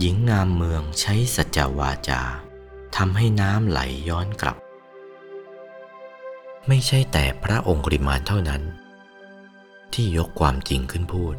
[0.00, 2.22] หญิงงามเมืองใช้สัจวาจา
[2.96, 4.56] ทำให้น้ำไหลย้อนกลับ
[6.68, 8.62] ไม่ใช่แต่พระองค์ริมานเท่านั้น
[9.92, 11.34] ที่ยกความจริงขึ้นพูด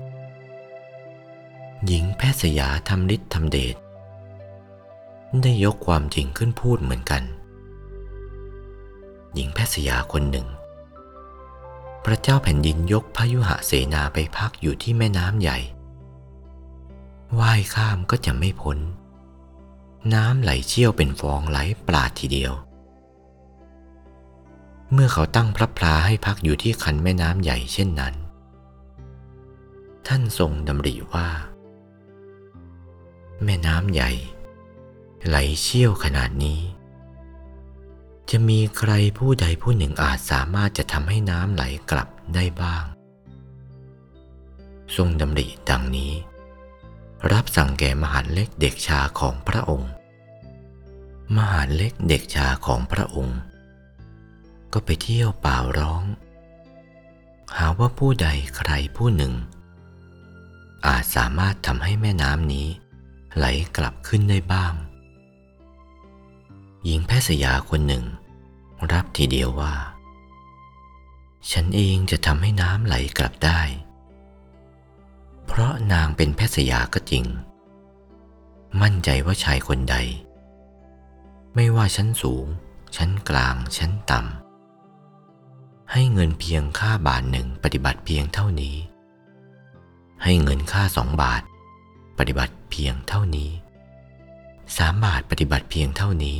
[1.85, 3.75] หญิงแพทย์สยาทำฤทธิ์ทำเดช
[5.41, 7.23] ได้ยกความจริงขึ้นพูดเหมือนกัน
[9.33, 10.47] หญิงแพทย์สยาคนหนึ่ง
[12.05, 15.59] พระเจ้าแผ่นดินยกพยุหเสนาไปพักอยู่ที่แม่น้ำใหญ่
[17.39, 18.77] ว่ายข้ามก็จะไม่พ้น
[20.13, 22.53] น้ำไหลเชี่ยวเป็นฟองไหลปราดทีเดียว
[24.91, 28.13] เมื่อเขาตั้งพระพลาให้พักอยู่ที่คันแม่น้ำใหญ่เช่นนั้น
[30.07, 31.27] ท่านทรงดำริว่า
[33.43, 34.11] แม่น้ำใหญ่
[35.27, 36.59] ไหลเชี่ยวขนาดนี้
[38.29, 42.83] จะมีใครผู้ใดผู้หนึ่งอาจสามารถจะทำให้น้ำไหลกลับได้บ้าง
[44.95, 46.13] ทรงดำริดังนี้
[47.33, 49.91] รับสั่งแก่มหาเล็กเด็กชาของพระองค์
[51.35, 53.39] มหาเล็กเด็กชาของพระองค์
[54.73, 56.03] ก็ไปเที่ยวเป่าร้อง
[57.57, 59.33] หาว่าผู้ใดใครผู้หนึ่ง
[60.87, 62.67] อาจสามารถทำให้แม่น้ำนี้
[63.35, 63.45] ไหล
[63.77, 64.73] กลับขึ้นได้บ้าง
[66.83, 68.05] หญิงแพทย์สยาคนหนึ่ง
[68.91, 69.75] รับทีเดียวว่า
[71.51, 73.59] ฉันเองจะทำให้น้ำไหลกลับได้
[75.47, 77.25] เพราะนางเป็นแพทย์สยาก็จริง
[78.81, 79.95] มั่นใจว่าชายคนใด
[81.55, 82.45] ไม่ว่าชั้นสูง
[82.95, 88.75] ชั้นกลาง ชั้นต่ำ ให้เงินเพียงค่าบาทหนึ่งปฏิบัติเพียงเท่านี้
[90.23, 91.41] ให้เงินค่าสองบาท
[92.17, 93.49] ปฏิบัติเพียงเท่านี้
[94.77, 96.39] สามบาทปฏิบัติเพียงเท่านี้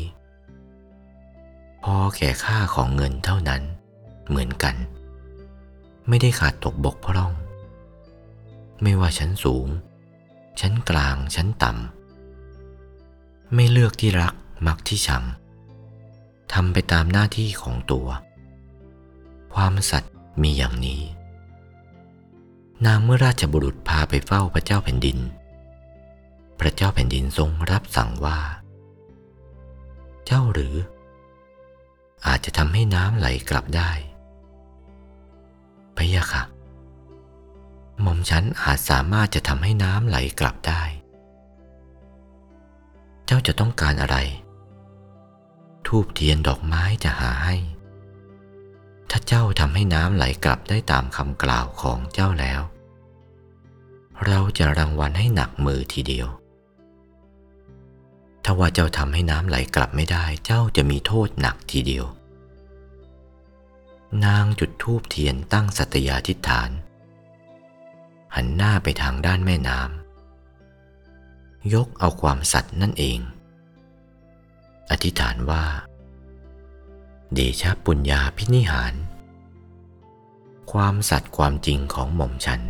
[1.83, 3.61] พอแก่ค่าของเงินเท่านั้น
[4.27, 4.75] เหมือนกัน
[6.07, 7.31] ไม่ได้ขาดตกบกพร่อง
[8.81, 9.67] ไม่ว่าชั้นสูง
[10.59, 14.33] ชั้นกลางชั้นต่ำ ไม่เลือกที่รัก
[14.67, 15.23] มักที่ชัง
[16.53, 18.07] ทำไปตามหน้าที่ของตัว
[19.53, 21.01] ความสัตย์มีอย่างนี้
[22.85, 25.17] นางเมื่อราชบุรุษพาไปเฝ้าพระเจ้าแผ่นดิน
[26.59, 28.39] พระเจ้าแผ่นดินทรงรับสั่งว่า
[30.25, 30.75] เจ้าหรือ
[32.27, 33.91] อาจจะทำให้น้ำไหลกลับได้
[35.97, 36.43] พะยะค่ะ
[38.01, 40.81] หม่อมฉันอาจสามารถจะทำให้น้ำไหลกลับได้
[43.25, 44.17] เจ้าจะต้องการอะไร
[45.87, 47.55] ทูบเทียนดอกไม้จะหาให้
[49.09, 52.61] ถ้าเจ้าทำให้น้ำไหลกลับได้ตามคำกล่าวของเจ้าแล้ว
[54.27, 56.27] เราจะรางวัลให้หนักมือทีเดียว
[58.43, 62.05] ถ้าว่าเจ้าทำให้น้ำไหลกลับไม่ได้ เจ้าจะมีโทษหนักทีเดียว
[64.25, 66.69] นางจุดทูบเทียนตั้งสัตยาธิษฐาน
[68.35, 73.19] หันหน้าไปทางด้านแม่น้ำยกเอาความสัตย์นั่นเอง
[74.91, 75.63] อธิษฐานว่า
[77.33, 78.93] เดชะปุญญาพินิหาร
[80.71, 82.61] ความสัตย์ความจริงของหม่อมฉัน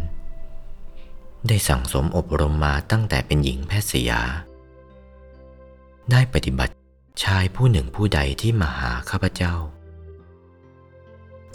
[1.47, 4.21] ได้สั่งสมอบรมมาตั้งแต่เป็นหญิงแพทย์สยา
[6.11, 6.73] ได้ปฏิบัติ
[7.23, 9.53] ชายผู้หนึ่งผู้ใดที่มาหาข้าพเจ้า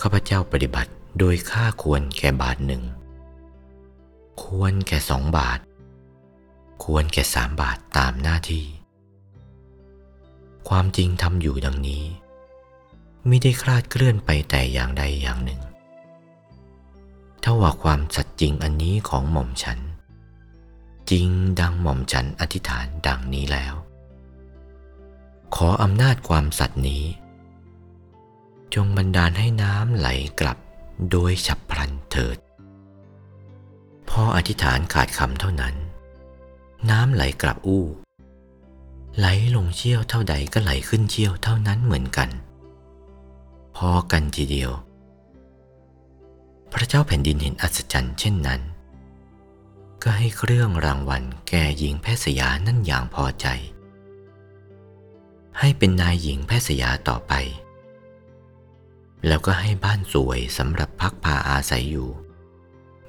[0.00, 2.82] ข้าพเจ้าปฏิบัติโดยค่าควรแก่บาทหนึ่ง
[4.56, 5.58] ควรแก่สองบาท
[6.84, 8.66] ควรแก่สามบาทตามหน้าที่
[10.68, 12.04] ความจริงทำอยู่ดังนี้
[13.26, 15.60] ไม่ได้คลาดเคลื่อนไปแต่อย่างใดอย่างหนึ่ง
[17.42, 19.78] ถ้าว่าความสัตย์จริงอันนี้ของหม่อมฉัน
[21.10, 21.28] จริง
[21.60, 23.74] ดังหม่อมฉันอธิษฐานดังนี้แล้ว
[25.54, 27.04] ขออำนาจความสัตย์นี้
[28.74, 30.08] จงบันดาลให้น้ำไหล
[30.40, 30.58] กลับ
[31.10, 32.38] โดยฉับพลันเถิด
[34.10, 35.74] พออธิษฐานขาดคำเท่านั้น
[36.90, 37.84] น้ำไหลกลับอู้
[39.18, 39.26] ไหล
[39.56, 42.28] ลงเชี่ยวเท่าใดก็ไหลขึ้นเชี่ยวเท่านั้นเหมือนกัน
[43.76, 44.70] พอกันทีเดียว
[46.72, 48.60] พระเจ้าแผ่นดินเห็นอัศจรรย์เช่นนั้น
[50.02, 53.46] ก็ให้เครื่องรางวัลแก่หญิงแพทย์สยานั่นอย่างพอใจ
[55.58, 57.32] ให้เป็นนายหญิงแพทย์สยาต่อไป
[59.26, 62.10] แล้วก็ให้บ้านสวยสำหรับพักพาอาศัยอยู่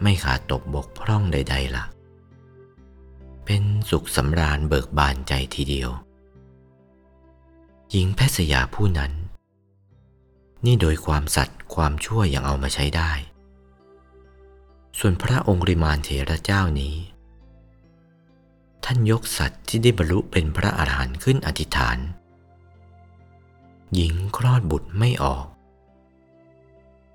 [0.01, 1.85] ไม่ขาดตกบกพร่องใดๆละ่ะ
[3.45, 5.89] เป็นสุขสำราญเบิกบานใจทีเดียว
[7.91, 9.11] หญิงแพทย์สยาผู้นั้น
[10.65, 13.11] นี่โดยความสัตย์ความชั่วยังเอามาใช้ได้
[14.99, 16.95] ส่วนพระองค์ริมานเถระเจ้านี้
[18.85, 21.97] ท่านยกสัตว์ที่ได้บรรลุเป็นพระอาหารหันต์ขึ้นอธิษฐาน
[23.95, 25.45] หญิงคลอดบุตรไม่ออก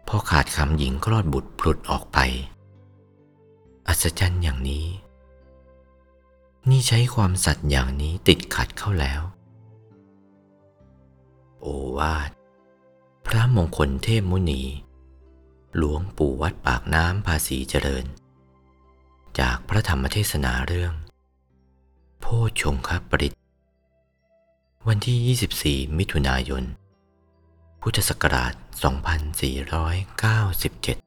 [0.09, 2.19] พอขาดคำหญิงคลอดบุตรพลุดออกไป
[3.89, 4.87] อัศจรรย์อย่างนี้
[6.71, 9.23] นี่ใช้ความสัตย์อย่างนี้ติดขัดเข้าแล้ว
[11.61, 11.67] โอ
[11.99, 12.31] วาท
[13.27, 14.63] พระมงคลเทพมุนี
[15.77, 18.05] หลวงปู่วัดปากน้ำภาษีเจริญ
[19.39, 20.93] จากพระธรรมเทศนาเรื่อง
[22.21, 22.27] โพ
[22.61, 23.35] ชงคปริต
[24.89, 26.65] วันที่ 24 มิถุนายน
[27.83, 28.55] พุทธศักราช
[30.37, 31.06] 2497